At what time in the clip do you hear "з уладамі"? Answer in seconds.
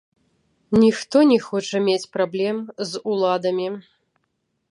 2.93-3.67